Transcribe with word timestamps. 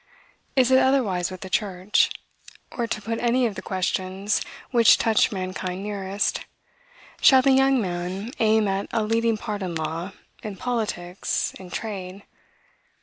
Is 0.55 0.71
it 0.71 0.79
otherwise 0.79 1.29
with 1.29 1.41
the 1.41 1.47
church? 1.51 2.09
Or, 2.71 2.87
to 2.87 3.01
put 3.03 3.19
any 3.21 3.45
of 3.45 3.53
the 3.53 3.61
questions 3.61 4.41
which 4.71 4.97
touch 4.97 5.31
mankind 5.31 5.83
nearest, 5.83 6.43
shall 7.21 7.43
the 7.43 7.51
young 7.51 7.79
man 7.79 8.31
aim 8.39 8.67
at 8.67 8.87
a 8.91 9.03
leading 9.03 9.37
part 9.37 9.61
in 9.61 9.75
law, 9.75 10.13
in 10.41 10.55
politics, 10.55 11.53
in 11.59 11.69
trade? 11.69 12.23